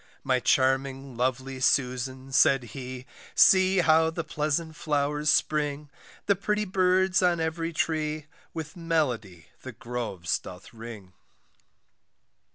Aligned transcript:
My 0.23 0.39
charming 0.39 1.15
lovely 1.15 1.59
Susan, 1.59 2.31
said 2.31 2.63
he, 2.73 3.05
See 3.35 3.81
how 3.81 4.09
the 4.09 4.23
pleasant 4.23 4.75
flowers 4.75 5.29
spring, 5.29 5.91
The 6.25 6.35
pretty 6.35 6.65
birds 6.65 7.21
on 7.21 7.39
every 7.39 7.71
tree, 7.71 8.25
With 8.51 8.75
melody 8.75 9.49
the 9.61 9.73
groves 9.73 10.39
doth 10.39 10.73
ring. 10.73 11.13